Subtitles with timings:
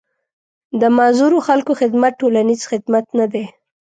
[0.81, 3.45] د معذورو خلکو خدمت ټولنيز خدمت نه دی.